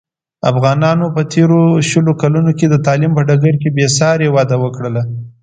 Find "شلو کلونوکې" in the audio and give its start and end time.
1.89-2.65